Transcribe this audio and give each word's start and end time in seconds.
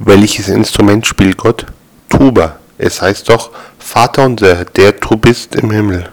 Welches 0.00 0.48
Instrument 0.48 1.06
spielt 1.06 1.36
Gott? 1.36 1.66
Tuba. 2.08 2.56
Es 2.78 3.00
heißt 3.00 3.28
doch, 3.28 3.50
Vater 3.78 4.24
unser, 4.24 4.64
der 4.64 4.92
du 4.92 5.16
bist 5.16 5.54
im 5.54 5.70
Himmel. 5.70 6.08